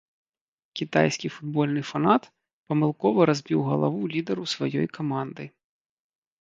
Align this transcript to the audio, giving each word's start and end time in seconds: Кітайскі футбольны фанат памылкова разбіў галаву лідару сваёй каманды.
Кітайскі 0.79 1.27
футбольны 1.35 1.83
фанат 1.91 2.23
памылкова 2.73 3.29
разбіў 3.33 3.59
галаву 3.69 4.01
лідару 4.17 4.49
сваёй 4.57 4.93
каманды. 5.01 5.43